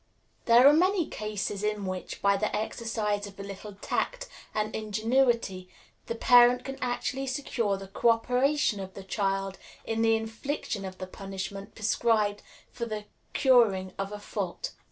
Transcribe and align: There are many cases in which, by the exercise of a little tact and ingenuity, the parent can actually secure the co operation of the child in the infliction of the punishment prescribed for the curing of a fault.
There 0.45 0.67
are 0.67 0.73
many 0.73 1.05
cases 1.07 1.61
in 1.61 1.85
which, 1.85 2.23
by 2.23 2.35
the 2.35 2.55
exercise 2.55 3.27
of 3.27 3.39
a 3.39 3.43
little 3.43 3.73
tact 3.81 4.27
and 4.51 4.75
ingenuity, 4.75 5.69
the 6.07 6.15
parent 6.15 6.65
can 6.65 6.79
actually 6.81 7.27
secure 7.27 7.77
the 7.77 7.87
co 7.87 8.09
operation 8.09 8.79
of 8.79 8.95
the 8.95 9.03
child 9.03 9.59
in 9.85 10.01
the 10.01 10.15
infliction 10.15 10.85
of 10.85 10.97
the 10.97 11.05
punishment 11.05 11.75
prescribed 11.75 12.41
for 12.71 12.87
the 12.87 13.05
curing 13.33 13.93
of 13.99 14.11
a 14.11 14.17
fault. 14.17 14.71